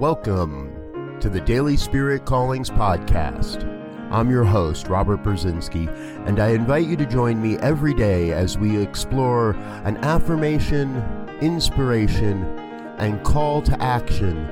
Welcome 0.00 1.18
to 1.18 1.28
the 1.28 1.40
Daily 1.40 1.76
Spirit 1.76 2.24
Callings 2.24 2.70
Podcast. 2.70 3.64
I'm 4.12 4.30
your 4.30 4.44
host, 4.44 4.86
Robert 4.86 5.24
Brzezinski, 5.24 5.88
and 6.24 6.38
I 6.38 6.50
invite 6.50 6.86
you 6.86 6.96
to 6.98 7.04
join 7.04 7.42
me 7.42 7.58
every 7.58 7.94
day 7.94 8.30
as 8.30 8.56
we 8.56 8.80
explore 8.80 9.56
an 9.82 9.96
affirmation, 10.04 11.02
inspiration, 11.40 12.44
and 12.98 13.24
call 13.24 13.60
to 13.62 13.82
action 13.82 14.46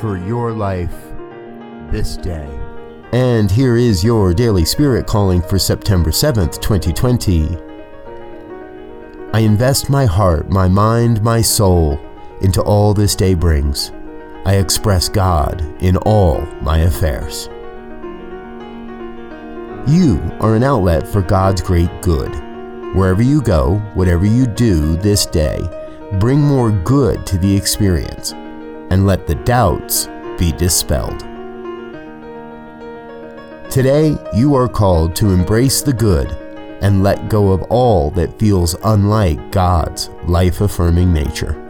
for 0.00 0.18
your 0.18 0.52
life 0.52 0.94
this 1.90 2.18
day. 2.18 2.50
And 3.12 3.50
here 3.50 3.76
is 3.78 4.04
your 4.04 4.34
Daily 4.34 4.66
Spirit 4.66 5.06
Calling 5.06 5.40
for 5.40 5.58
September 5.58 6.10
7th, 6.10 6.60
2020. 6.60 7.56
I 9.32 9.38
invest 9.38 9.88
my 9.88 10.04
heart, 10.04 10.50
my 10.50 10.68
mind, 10.68 11.22
my 11.22 11.40
soul 11.40 11.98
into 12.42 12.60
all 12.60 12.92
this 12.92 13.16
day 13.16 13.32
brings. 13.32 13.92
I 14.46 14.54
express 14.54 15.08
God 15.08 15.60
in 15.82 15.96
all 15.98 16.40
my 16.62 16.78
affairs. 16.78 17.48
You 19.86 20.20
are 20.40 20.56
an 20.56 20.62
outlet 20.62 21.06
for 21.06 21.20
God's 21.20 21.60
great 21.60 21.90
good. 22.00 22.30
Wherever 22.94 23.22
you 23.22 23.42
go, 23.42 23.76
whatever 23.94 24.24
you 24.24 24.46
do 24.46 24.96
this 24.96 25.26
day, 25.26 25.60
bring 26.18 26.40
more 26.40 26.70
good 26.70 27.26
to 27.26 27.38
the 27.38 27.54
experience 27.54 28.32
and 28.32 29.06
let 29.06 29.26
the 29.26 29.34
doubts 29.36 30.08
be 30.38 30.52
dispelled. 30.52 31.20
Today, 33.70 34.16
you 34.34 34.54
are 34.54 34.68
called 34.68 35.14
to 35.16 35.30
embrace 35.30 35.82
the 35.82 35.92
good 35.92 36.30
and 36.82 37.02
let 37.02 37.28
go 37.28 37.52
of 37.52 37.62
all 37.64 38.10
that 38.12 38.38
feels 38.38 38.74
unlike 38.84 39.52
God's 39.52 40.08
life 40.24 40.60
affirming 40.60 41.12
nature. 41.12 41.69